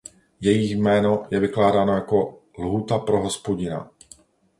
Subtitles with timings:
[0.41, 3.89] Její jméno je vykládáno jako "„Lhůta pro Hospodina“".